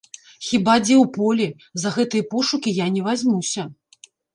Хіба 0.45 0.77
дзе 0.85 0.95
ў 1.03 1.11
полі, 1.19 1.47
за 1.85 1.95
гэтыя 2.01 2.29
пошукі 2.35 2.77
я 2.85 2.93
не 3.01 3.09
вазьмуся. 3.11 3.73